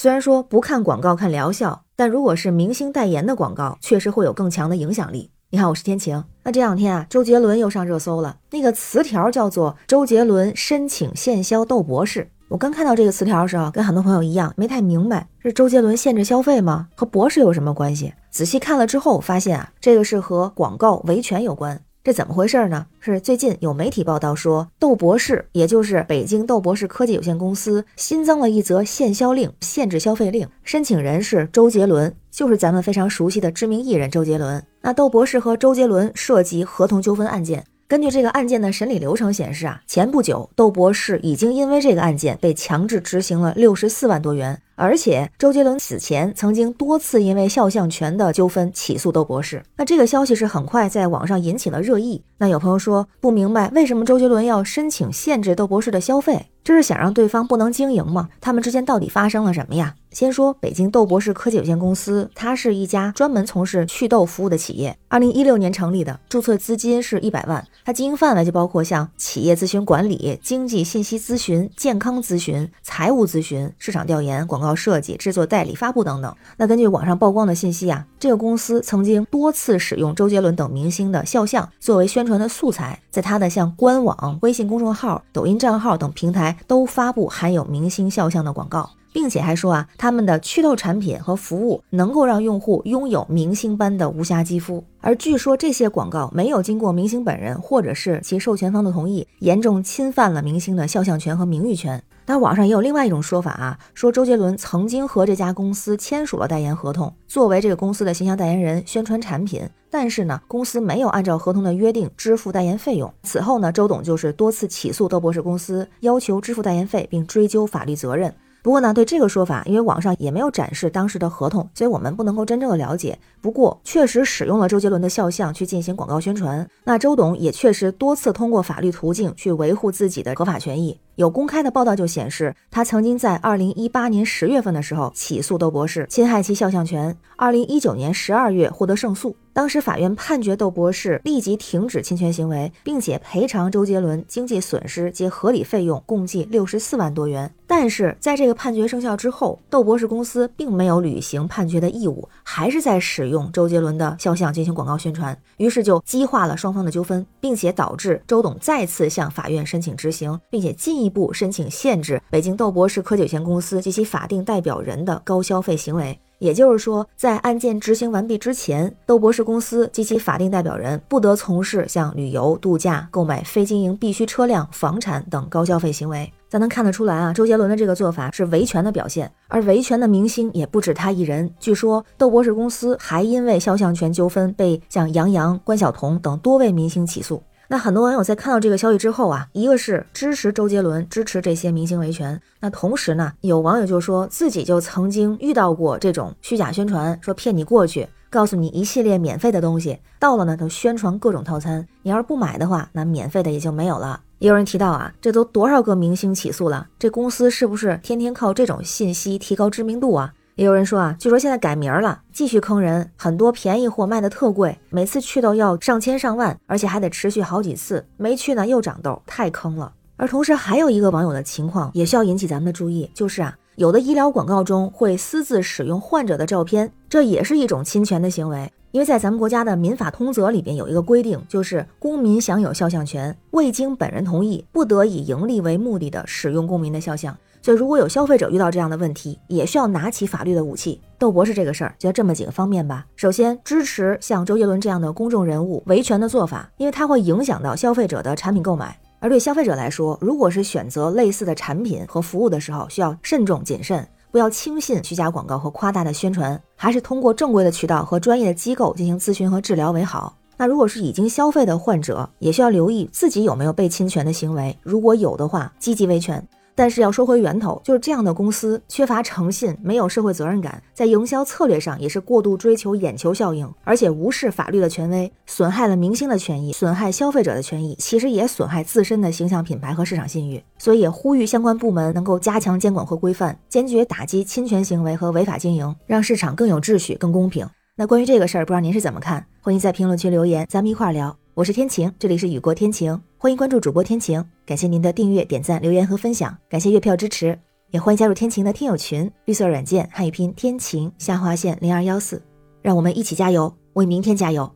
[0.00, 5.32] 虽然说不看广告看疗效，但如果是明星代言的广告，确实会有更强的影响力。
[5.50, 6.22] 你好，我是天晴。
[6.44, 12.30] 那这两天啊，周杰伦又上热搜了，那个词条叫做“周杰伦申请限销斗博士”。
[12.48, 16.86] 我刚看到这个词条的时候，跟很多朋友一样，没太明白是周杰伦限制消费吗？
[16.94, 18.14] 和博士有什么关系？
[18.30, 21.80] 仔细看了之后，发现啊，这个是和广告维权有关。
[22.04, 22.86] 这怎么回事呢？
[23.00, 34.64] 是最近有媒体报道说，豆博士，也就是北京豆博士科技有限公司，新增了一则限销令，限制消费令，申请人是周杰伦，就是咱们非常熟悉的知名艺人周杰伦。
[34.80, 37.64] 那豆博士和周杰伦涉及合同纠纷案件。
[37.88, 49.62] 根据这个案件的审理流程显示啊，前不久窦博士已经因为这个案件被强制执行了六十四万多元，而且周杰伦此前曾经多次因为肖像权的纠纷起诉窦博士。
[49.78, 52.22] 那这个消息是很快在网上引起了热议。
[52.36, 58.28] 那有朋友说不明白为什么周杰伦要申请限制窦博士的消费，这是想让对方不能经营吗？
[58.42, 59.94] 他们之间到底发生了什么呀？
[60.10, 67.66] 先说北京豆博士科技有限公司，它是一家专门从事祛痘服务的企业，二零一六年成立的，注册资金是一百万。
[67.86, 76.34] 它经营范围就包括像企业咨询管理、经济信息咨询、健康咨询、财务咨询、市场调研、广告设计、制作、代理、发布等等。
[76.58, 88.90] 那根据网上曝光的信息啊，这个公司曾经多次使用周杰伦等明星的肖像作为宣传的素材，在它的像官网、微信公众号、抖音账号等平台都发布含有明星肖像的广告。
[89.10, 102.00] 并且还说啊，他们的祛痘产品和服务能够让用户拥有明星般的无瑕肌肤，而据说这些广告没有经过明星本人或者是其授权方的同意，严重侵犯了明星的肖像权和名誉权。
[102.28, 113.10] 那网上也有另外一种说法啊，说周杰伦曾经和这家公司签署了代言合同，作为这个公司的形象代言人宣传产品，但是呢，公司没有按照合同的约定支付代言费用。
[113.22, 118.34] 此后呢，周董就是多次起诉窦博士公司，要求支付代言费并追究法律责任。
[118.68, 123.18] 不过呢，对这个说法，因为网上也没有展示当时的合同，所以我们不能够真正的了解。
[123.40, 126.68] 不过，确实使用了周杰伦的肖像去进行广告宣传。
[126.84, 131.00] 那周董也确实多次通过法律途径去维护自己的合法权益。
[131.14, 139.34] 有公开的报道就显示，他曾经在二零一八年十月份的时候起诉窦博士侵害其肖像权，二零一九年十二月获得胜诉。
[139.58, 147.52] 当时法院判决窦博士立即停止侵权行为，并且赔偿周杰伦经济损失及合理费用共计六十四万多元。
[147.66, 166.16] 但是在这个判决生效之后，窦博士公司并没有履行判决的义务，还是在使用周杰伦的肖像进行广告宣传，于是就激化了双方的纠纷，并且导致周董再次向法院申请执行，并且进一步申请限制北京窦博士科技有限公司及其法定代表人的高消费行为。
[166.38, 176.32] 也就是说，在案件执行完毕之前，窦博士公司及其法定代表人不得从事像旅游、度假、购买非经营必需车辆、房产等高消费行为。
[176.48, 181.52] 咱能看得出来啊，周杰伦的这个做法是维权的表现，而维权的明星也不止他一人。
[181.60, 187.42] 据说，窦博士公司还因为肖像权纠纷被像杨洋、关晓彤等多位明星起诉。
[187.70, 192.40] 那很多网友在看到这个消息之后啊，一个是支持周杰伦，支持这些明星维权。
[192.60, 204.18] 那同时呢，有网友就说自己就曾经遇到过这种虚假宣传，说骗你过去，告诉你一系列免费的东西，到了呢都宣传各种套餐，你要是不买的话，那免费的也就没有了。
[204.38, 210.32] 也有人提到啊，这都多少个明星起诉了，这公司是不是天天靠这种信息提高知名度啊？
[210.58, 219.92] 也有人说啊，据说现在改名了，继续坑人，很多便宜货卖的特贵，每次去都要上千上万，而且还得持续好几次，没去呢又长痘，太坑了。
[220.16, 228.68] 而同时还有一个网友的情况也需要引起咱们的注意，就是啊，有的医疗广告中会私自使用患者的照片，这也是一种侵权的行为。
[228.90, 237.36] 因为在咱们国家的民法通则里边有一个规定，就是公民享有肖像权，未经本人同意，不得以盈利为目的的使用公民的肖像。
[237.60, 241.00] 所以，如果有消费者遇到这样的问题，也需要拿起法律的武器。
[241.18, 243.04] 窦博士这个事儿，就这么几个方面吧。
[243.16, 248.98] 首先，支持像周杰伦这样的公众人物维权的做法，因为它会影响到消费者的产品购买。
[249.20, 260.36] 而对消费者来说，如果是选择类似的产品和服务的时候，需要慎重谨慎，不要轻信虚假广告和夸大的宣传，还是通过正规的渠道和专业的机构进行咨询和治疗为好。
[260.56, 266.46] 那如果是已经消费的患者，也需要留意自己有没有被侵权的行为，如果有的话，积极维权。
[266.78, 280.62] 但是要说回源头，就是这样的公司缺乏诚信，没有社会责任感，在营销策略上也是过度追求眼球效应，而且无视法律的权威，损害了明星的权益，损害消费者的权益，其实也损害自身的形象品牌和市场信誉。
[280.78, 287.68] 所以呼吁相关部门能够加强监管和规范，坚决打击侵权行为和违法经营，让市场更有秩序、更公平。
[287.96, 289.44] 那关于这个事儿，不知道您是怎么看？
[289.60, 291.36] 欢迎在评论区留言，咱们一块儿聊。
[291.54, 297.56] 我是天晴，这里是雨过天晴，欢迎关注主播天晴，感谢您的订阅、点赞、留言和分享，感谢月票支持，
[297.92, 302.42] 也欢迎加入天晴的听友群，绿色软件汉语拼天晴下划线零二幺四，
[302.82, 304.68] 让我们一起加油，为明天加油，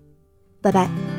[0.60, 1.11] 拜拜。